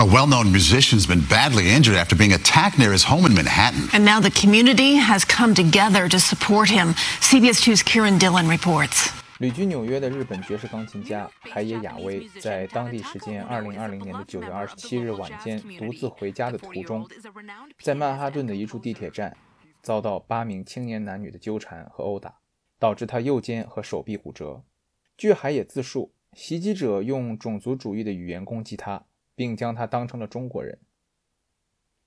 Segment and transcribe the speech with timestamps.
[0.00, 3.88] A well known musician's been badly injured after being attacked near his home in Manhattan.
[3.92, 6.94] And now the community has come together to support him.
[7.18, 9.10] CBS 2's Kieran Dillon reports.
[9.40, 17.04] 旅居纽约的日本爵士钢琴家海野雅威，在当地时间二零二零年的九月二十七日晚间独自回家的途中，
[17.82, 19.36] 在曼哈顿的一处地铁站，
[19.82, 22.34] 遭到八名青年男女的纠缠和殴打，
[22.78, 24.62] 导致他右肩和手臂骨折。
[25.16, 29.02] 据海野自述，袭击者用种族主义的语言攻击他，
[29.38, 30.80] 并将他当成了中国人。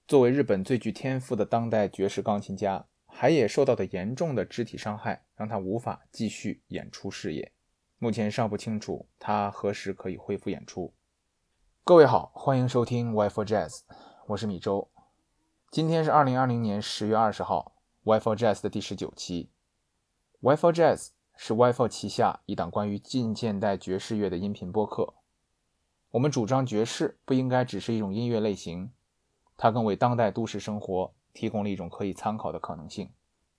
[0.05, 2.87] 作为日本最具天赋的当代爵士钢琴家。
[3.13, 7.53] 海野受到的严重的肢体伤害，让他无法继续演出事业。
[7.99, 10.93] 目前尚不清楚他何时可以恢复演出。
[11.83, 13.81] 各位好，欢迎收听 w i f o Jazz，
[14.27, 14.89] 我是米周。
[15.69, 19.49] 今天是二零二零年十月二十号 w i f o Jazz 的第十九期。
[20.41, 25.13] w i f o Jazz 是 w i f o 旗下一档关于近现代爵士乐的音频播客。
[26.11, 28.91] 我们主张爵士不应该只是一种音乐类型，
[29.57, 31.13] 它更为当代都市生活。
[31.33, 33.09] 提供了一种可以参考的可能性。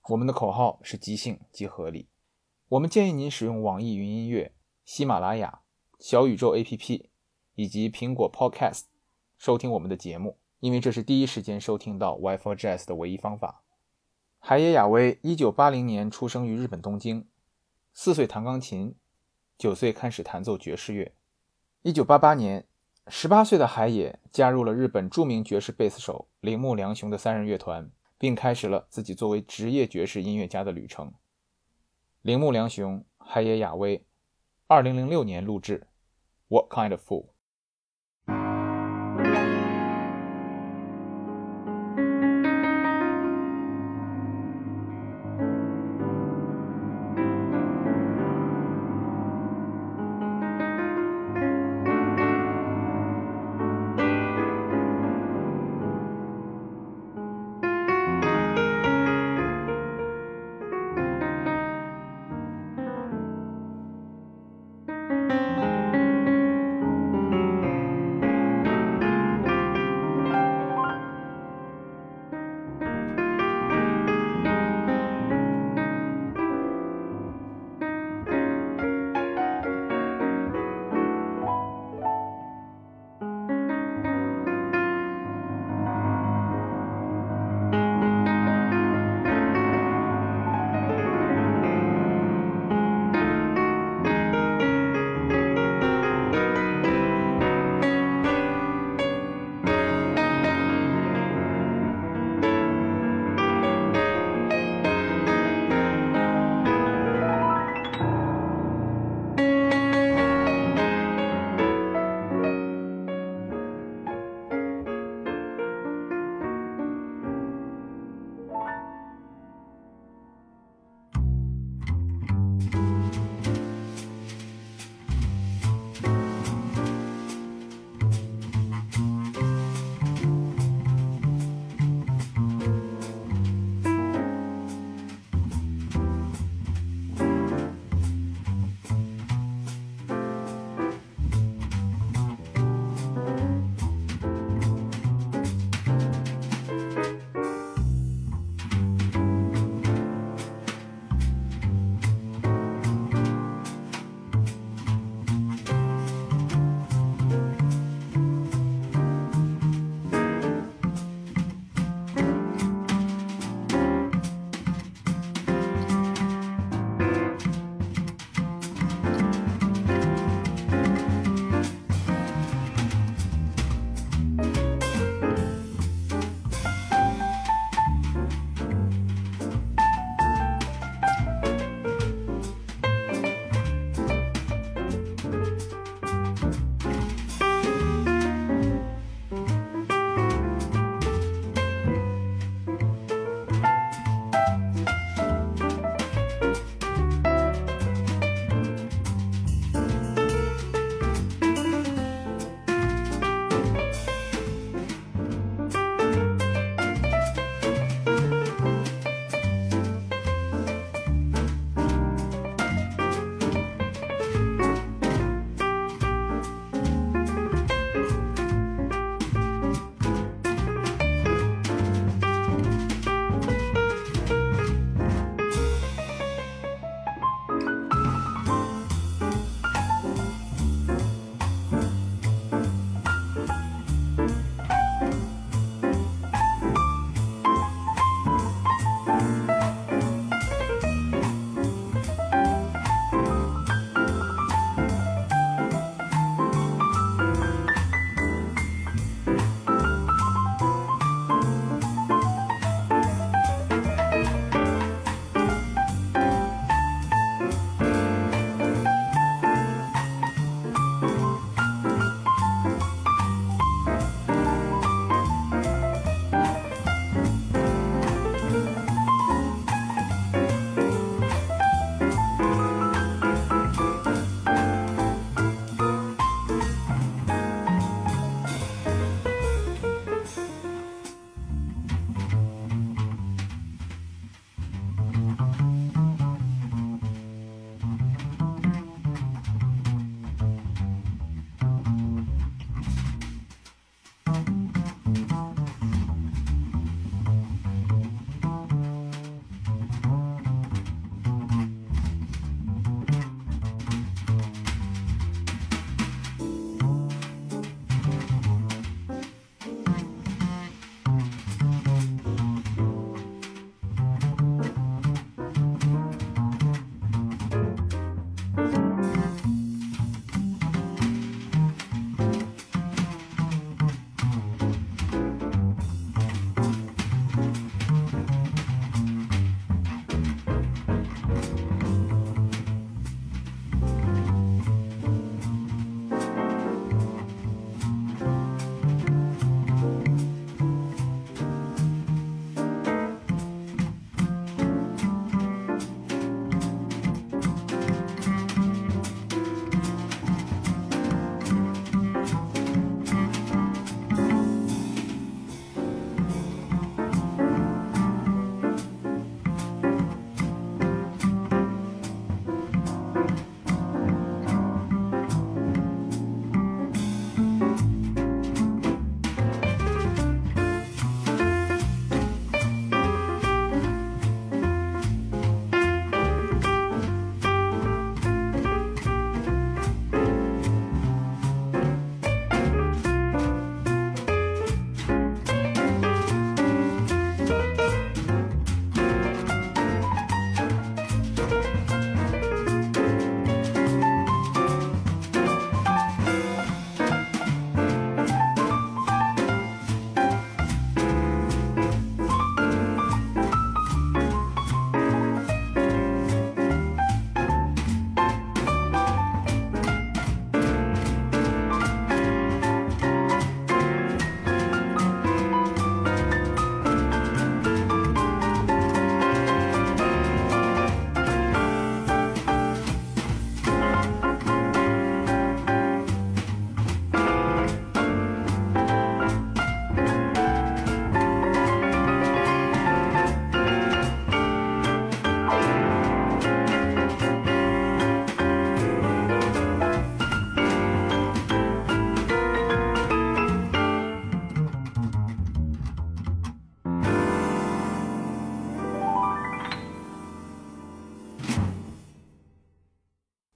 [0.09, 2.07] 我们的口号是即兴即合理。
[2.69, 4.53] 我们建议您使用网易云音乐、
[4.85, 5.61] 喜马拉雅、
[5.99, 7.07] 小宇宙 APP
[7.55, 8.83] 以及苹果 Podcast
[9.39, 13.63] 收听我们的节目，因为这是第一时间收听到 WiFi Jazz 的唯一方法。
[14.39, 17.27] 海野雅威1980年出生于日本东京，
[17.95, 18.95] 四岁弹钢琴，
[19.57, 21.15] 九岁开始弹奏爵士乐。
[21.85, 22.65] 一九八八年。
[23.09, 31.13] 十八岁的海野加入了日本著名爵士贝斯手铃木良雄的三人乐团，并开始了自己作为职业爵士音乐家的旅程。
[32.21, 34.07] 铃木良雄、海野雅威，
[34.69, 35.81] 二零零六年录制
[36.47, 37.25] 《What Kind of Fool》。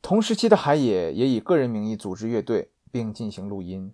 [0.07, 3.93] 同时期的海野也以个人名义组织乐队并进行录音。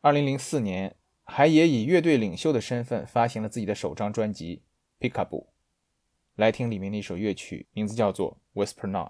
[0.00, 4.62] 二零零四年，海野以乐队领袖的身份发行了自己的首张专辑
[5.06, 5.28] 《Pickup》，
[6.36, 9.08] 来听里面的一首乐曲，名字叫做《Whisper Not》。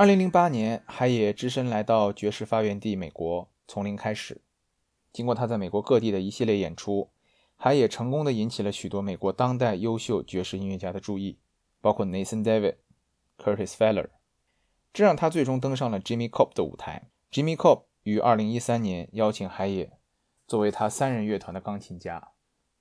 [0.00, 4.40] 二零零八年，海野只身来到爵士发源地美国，从零开始。
[5.12, 7.10] 经过他在美国各地的一系列演出，
[7.54, 11.38] 海野成功的引起了许多美国当代优秀爵士音乐家的注意，
[11.82, 12.76] 包括 Nathan David、
[13.36, 14.08] Curtis Feller，
[14.94, 17.10] 这让他最终登上了 Jimmy Cobb 的舞台。
[17.30, 19.98] Jimmy Cobb 于二零一三年邀请海野
[20.46, 22.30] 作为他三人乐团的钢琴家。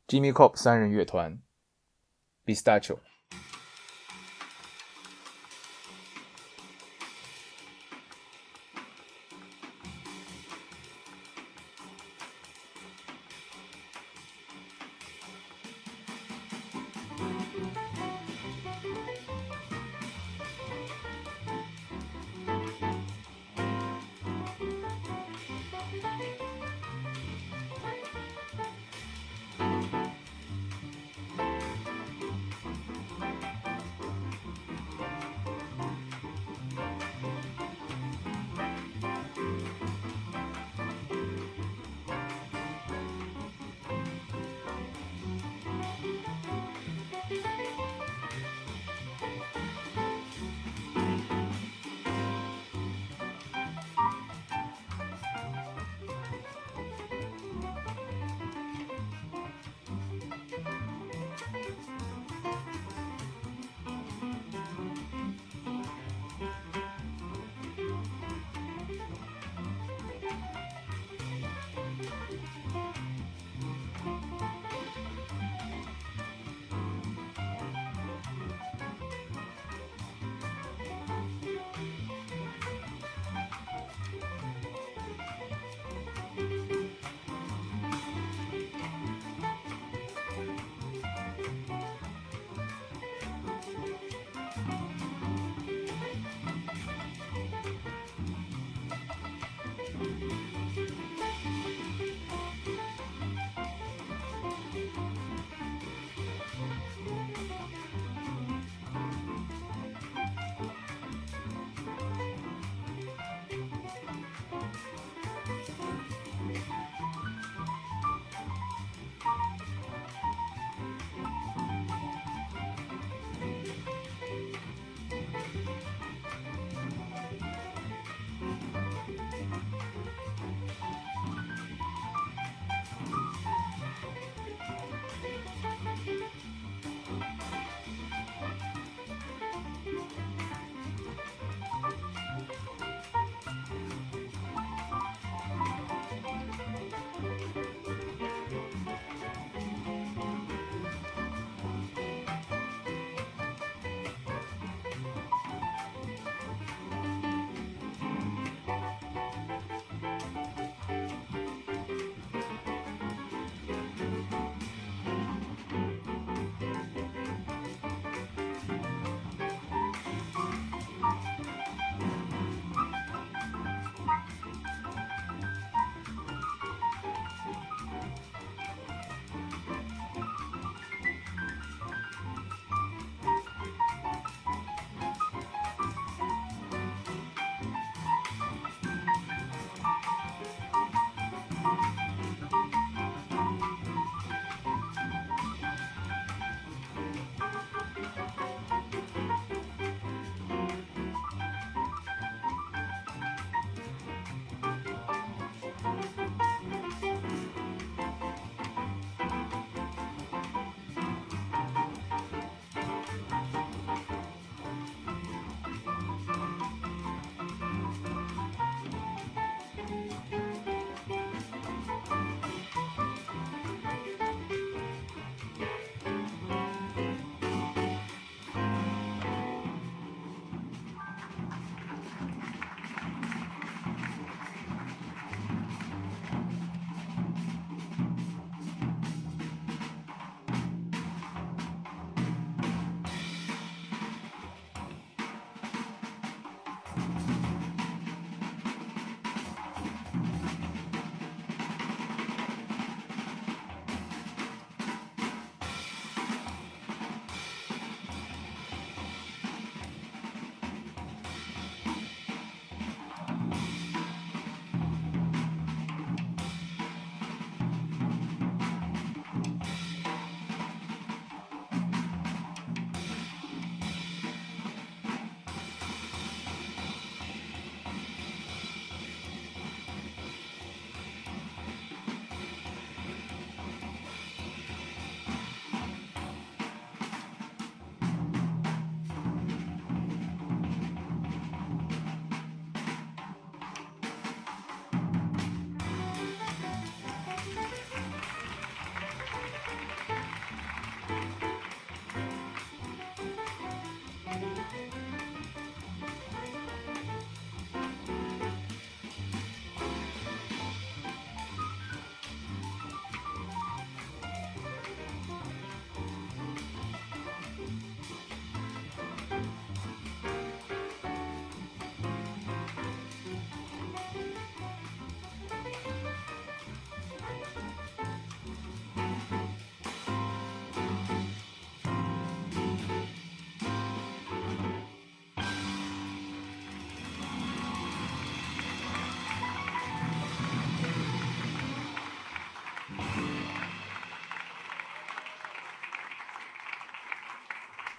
[0.07, 1.41] Jimmy Cobb 三人乐团
[2.45, 2.99] ，Bistacho。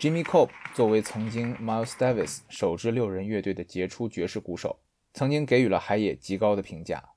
[0.00, 4.80] Jimmy Cope 作为曾经 Miles Davis 首支六人乐队的杰出爵士鼓手，
[5.12, 7.10] 曾经给予了海野极高的评价。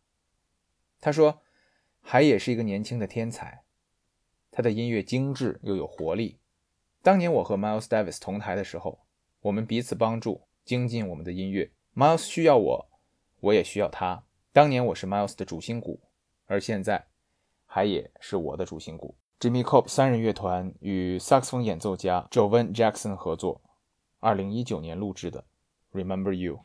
[0.99, 1.41] 他说
[2.03, 3.63] ：“海野是一个年轻的天才，
[4.51, 6.41] 他的音乐精致又有活力。
[7.01, 9.05] 当年我和 Miles Davis 同台的时候，
[9.39, 11.71] 我们彼此帮助，精进我们的音乐。
[11.95, 12.89] Miles 需要我，
[13.39, 14.25] 我也需要他。
[14.51, 16.01] 当年我是 Miles 的主心骨，
[16.47, 17.07] 而现在
[17.65, 23.61] 海野是我的主心骨。” Jimmy Cope 三人乐团与萨克斯风演奏家 Jovan Jackson 合作，
[24.21, 25.43] 二零一九年录制的
[26.01, 26.55] 《Remember You》。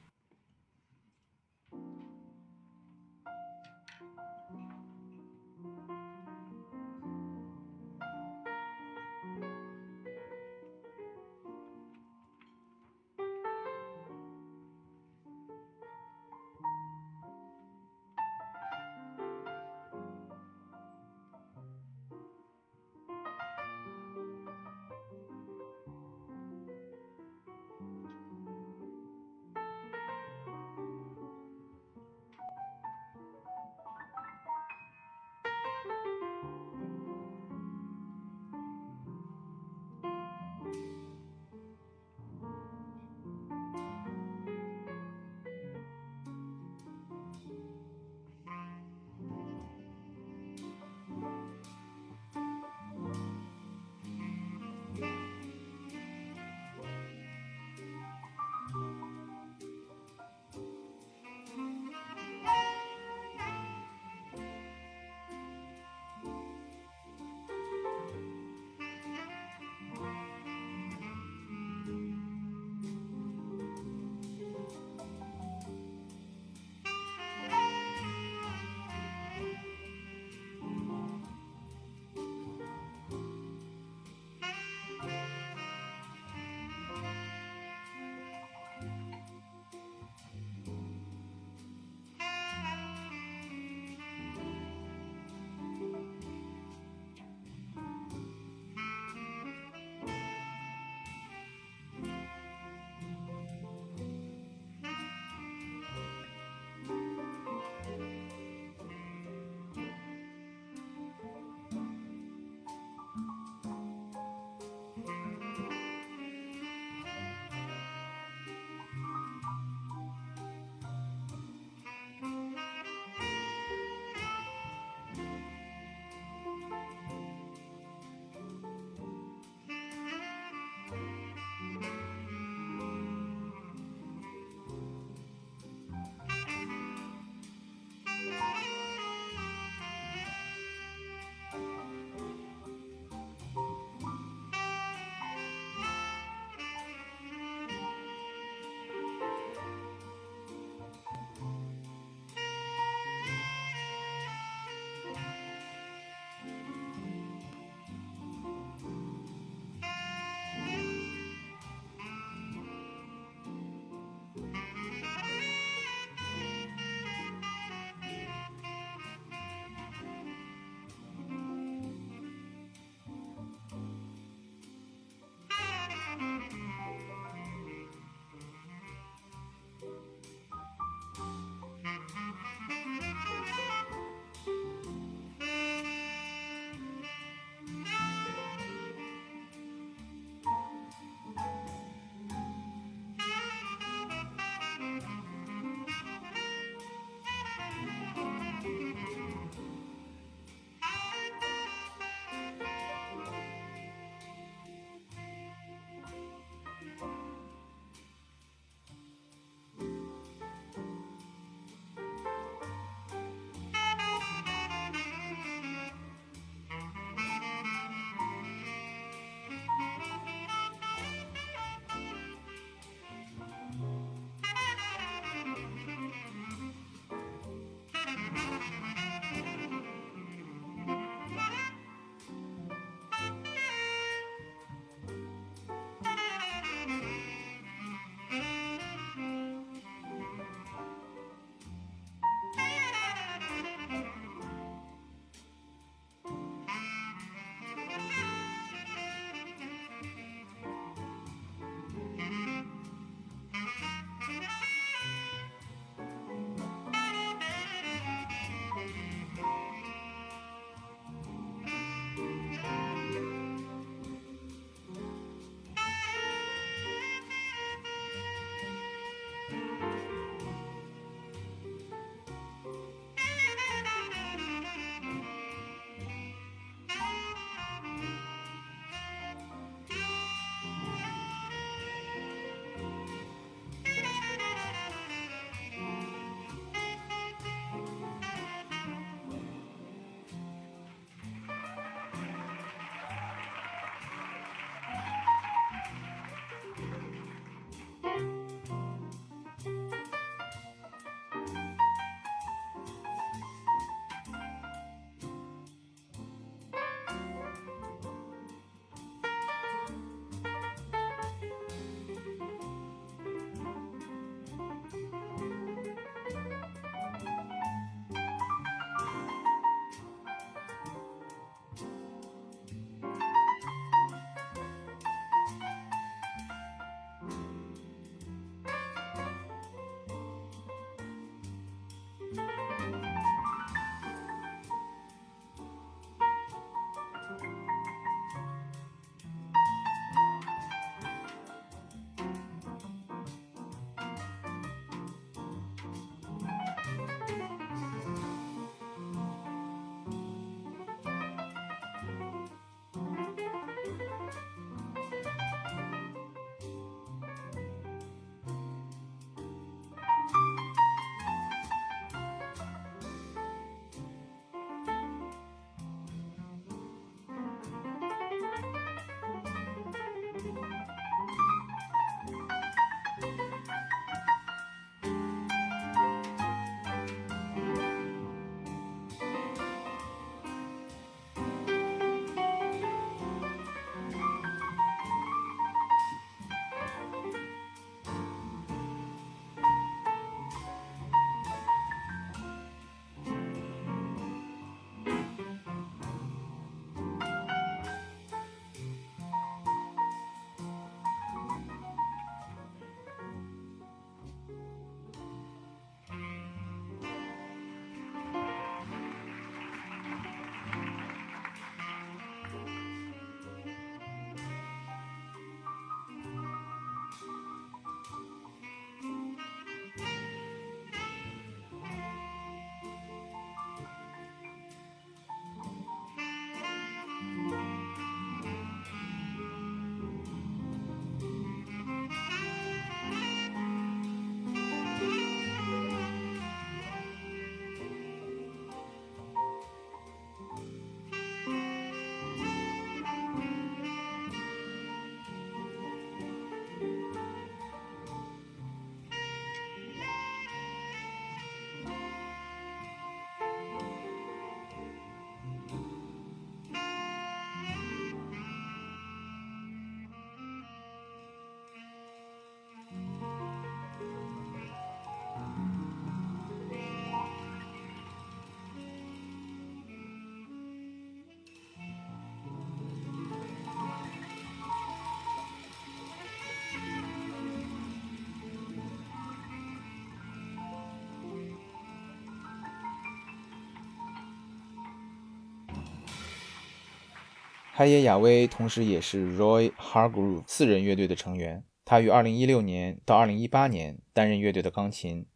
[487.78, 491.62] 海野雅威同时也是 Roy Hargrove 四人乐队的成员。
[491.84, 495.26] 他于2016年到2018年担任乐队的钢琴，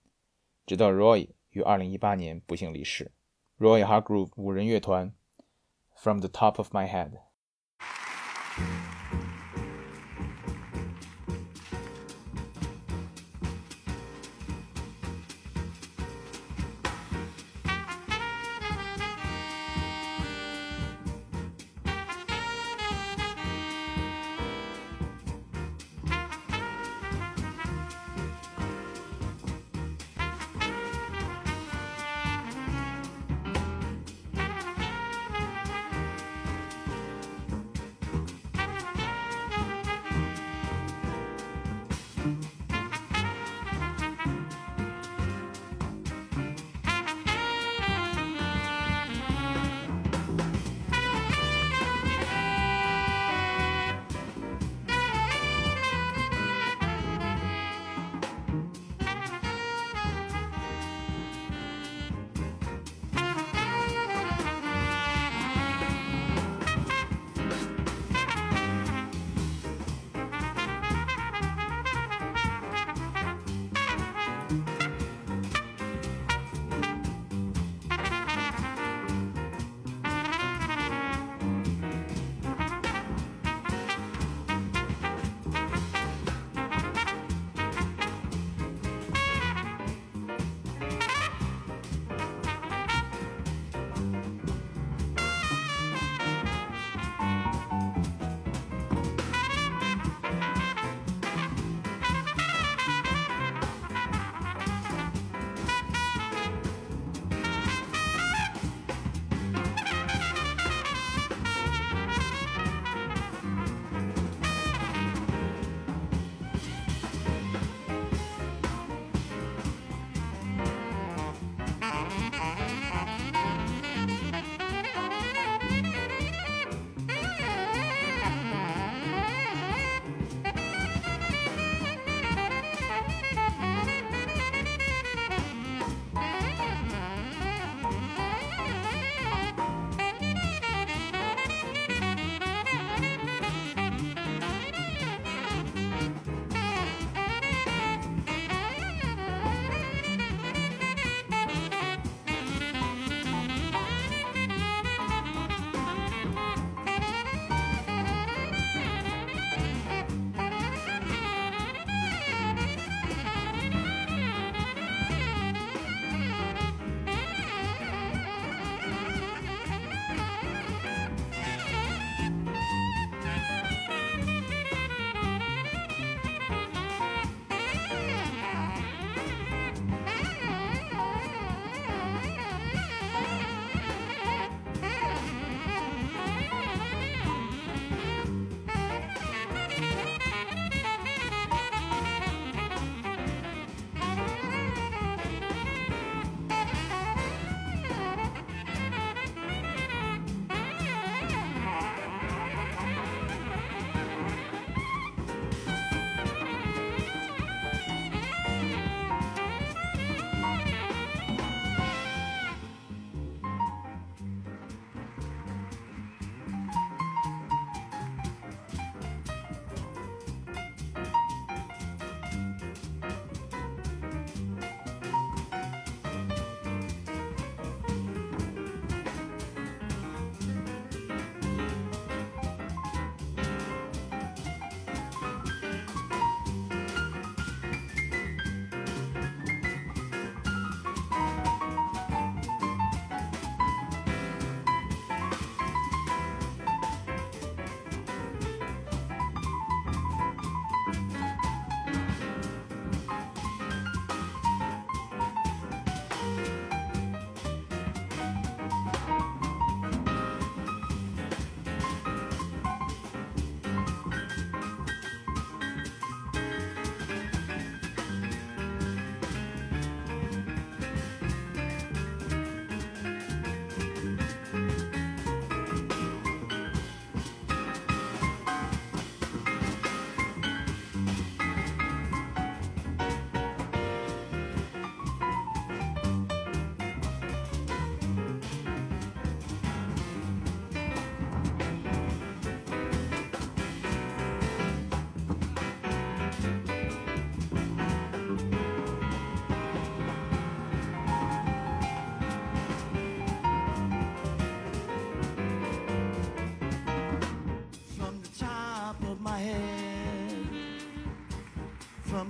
[0.67, 3.13] 直到 Roy 于2018年不幸离世。
[3.61, 5.15] Roy Hargrove 五人乐团
[5.95, 7.13] ，From the Top of My Head。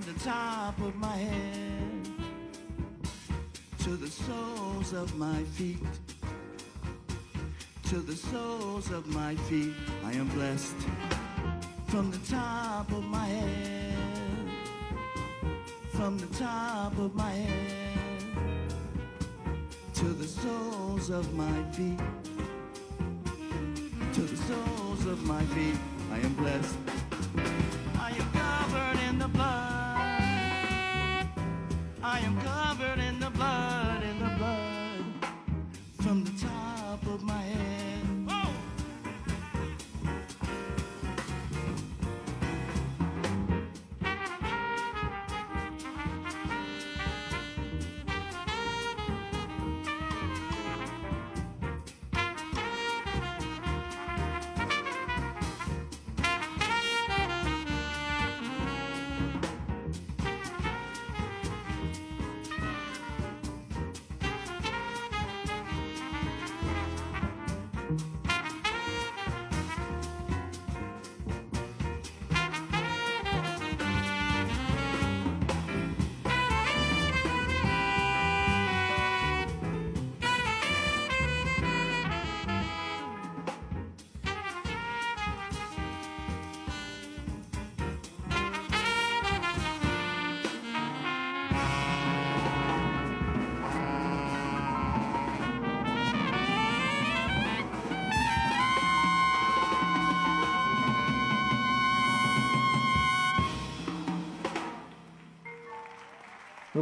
[0.07, 2.09] The top of my head
[3.79, 5.79] to the soles of my feet.
[7.85, 9.75] To the soles of my feet,
[10.05, 10.75] I am blessed
[11.87, 13.95] from the top of my head.
[15.93, 18.23] From the top of my head
[19.95, 22.01] to the soles of my feet.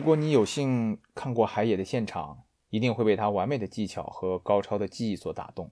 [0.00, 5.70] 如果你有幸看过海野的现场，一定会被他完美的技巧和高超的技艺所打动。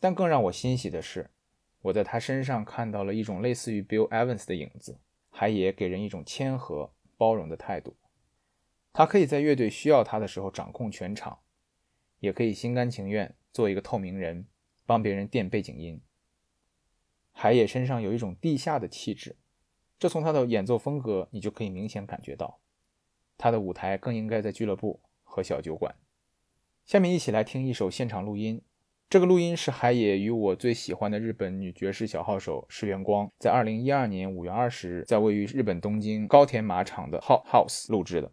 [0.00, 1.30] 但更让我欣喜的是，
[1.82, 4.98] 我在他身上看到了一种类似于 Bill Evans 的影子。
[5.30, 7.94] 海野给人一种谦和、包容的态度。
[8.92, 11.38] 他可以在乐队需要他的时候掌控全场，
[12.18, 14.48] 也可以心甘情愿做一个透明人，
[14.84, 16.02] 帮别人垫背景音。
[17.30, 19.36] 海野身上有一种地下的气质，
[19.96, 22.58] 这从他的演奏风格你就可以明显感觉到。
[23.36, 25.94] 他的舞台更应该在俱乐部和小酒馆。
[26.84, 28.62] 下面一起来听一首现场录音。
[29.08, 38.32] 这个录音是海野与我最喜欢的日本女爵士小号手石原光在二零一二年五月二十日在位于日本东京高田马场的 Hot House 录制的。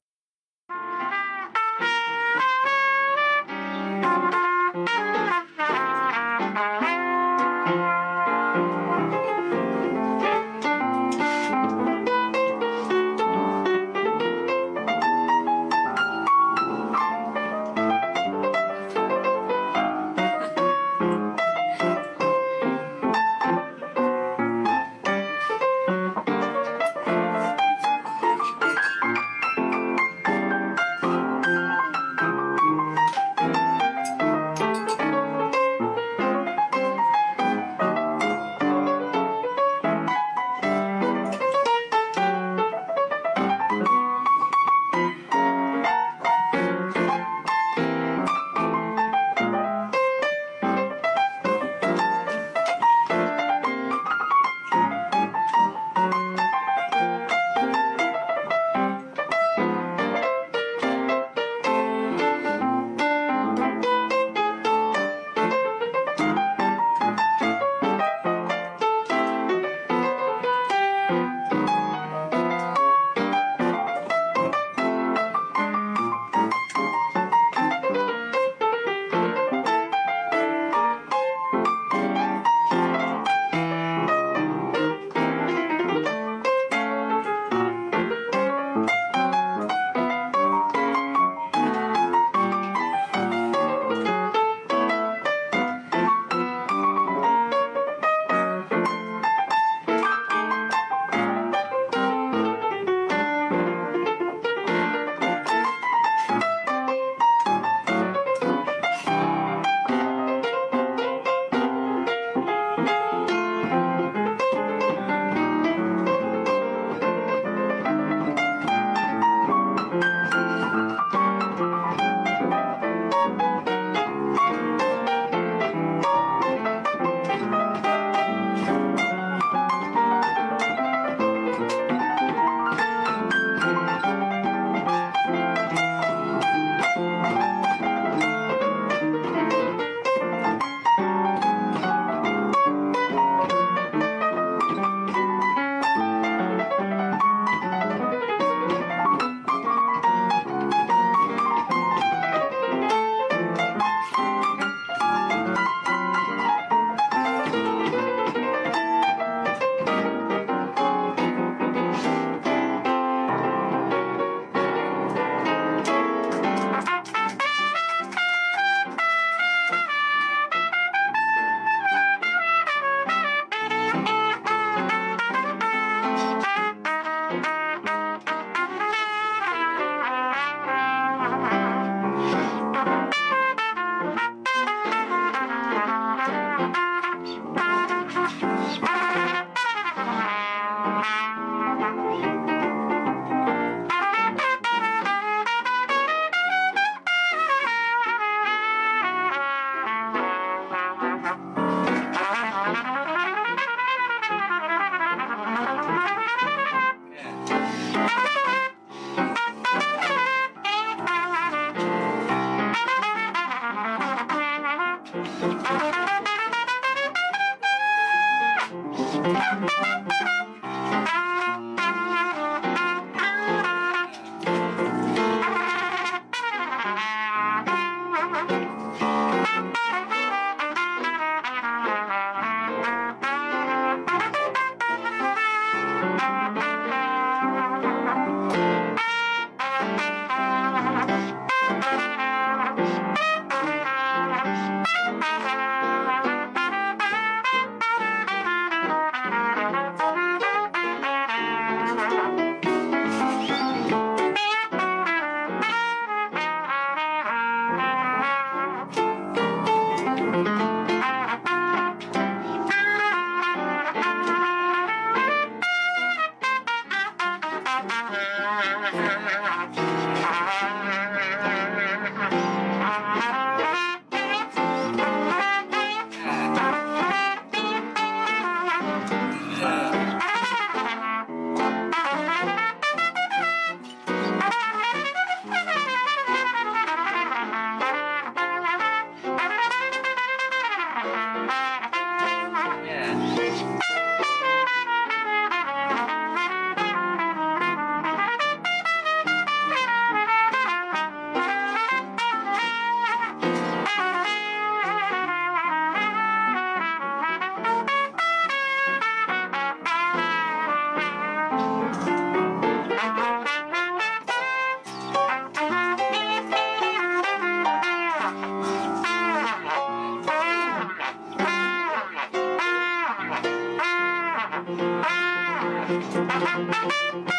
[325.89, 327.38] Música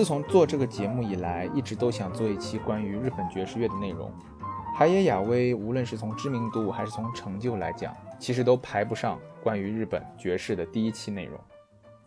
[0.00, 4.10] 自从做这个节目以来，一直都想做一期关于日本爵士乐的内容。
[4.74, 11.38] 海野雅威无论是从知名度还是从成就来讲，其实都排不上关于日本爵士的第一期内容。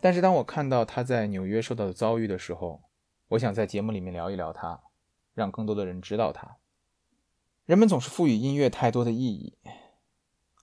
[0.00, 2.82] 但是当我看到他在纽约受到的遭遇的时候，
[3.28, 4.80] 我想在节目里面聊一聊他，
[5.32, 6.56] 让更多的人知道他。
[7.64, 9.56] 人们总是赋予音乐太多的意义，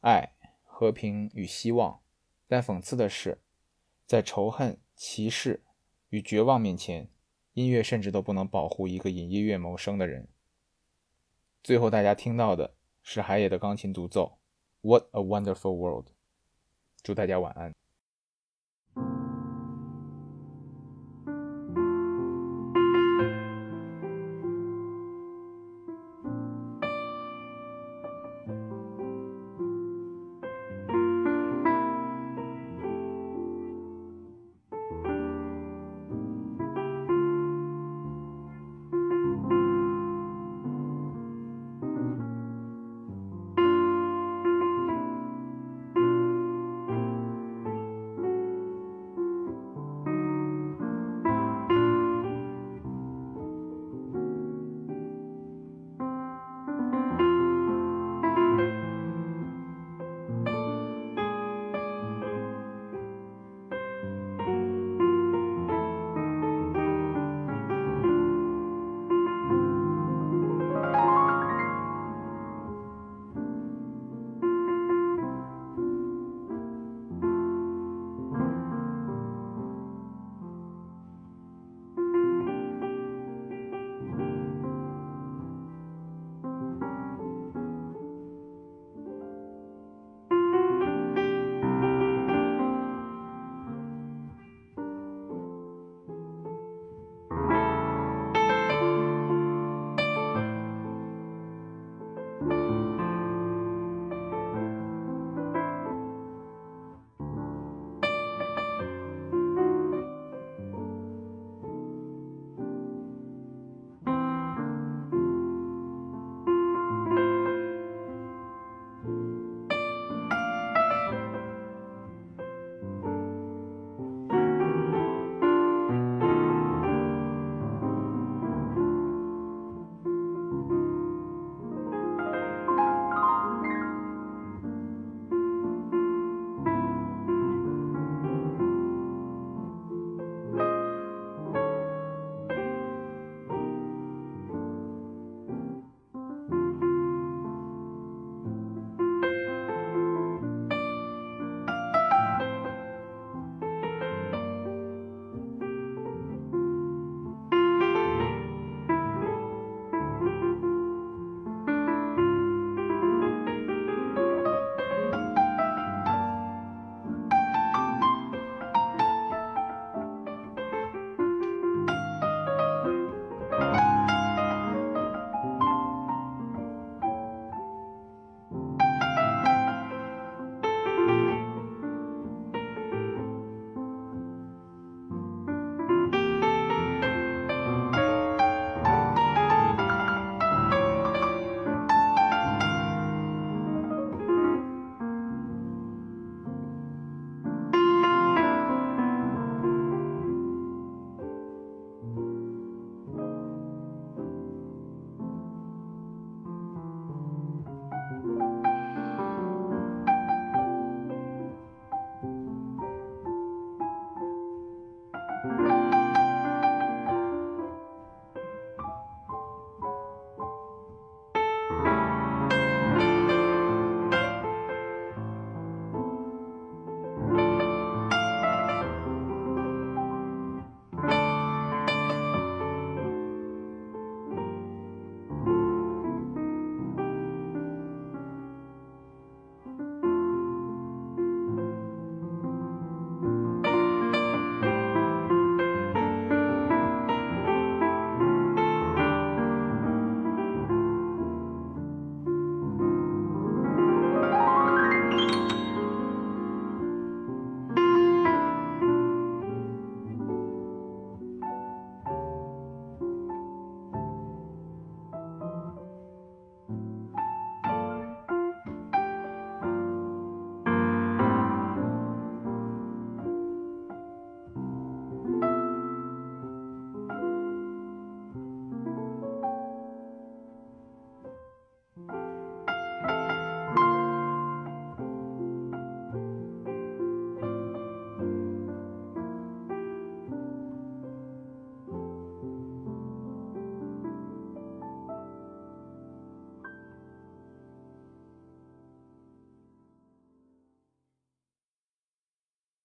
[0.02, 0.34] 爱、
[0.66, 2.02] 和平与希望，
[2.50, 3.42] 但讽刺的是，
[4.06, 5.64] 在仇恨、歧视
[6.10, 7.08] 与绝望面前，
[7.54, 10.28] 音乐甚至都不能保护一个以音乐谋生的人。
[11.64, 14.40] 最后，大家听到的是海野的钢琴独奏
[14.88, 16.08] 《What a Wonderful World》。
[17.04, 17.81] 祝大家晚安。